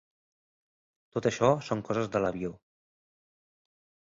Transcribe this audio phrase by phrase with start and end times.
[1.15, 2.57] Tot això són coses de l'avior!